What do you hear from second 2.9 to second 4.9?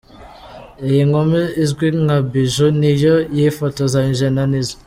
yo yifotozanyije na Nizzo.